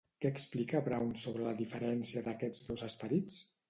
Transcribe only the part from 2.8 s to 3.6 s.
esperits?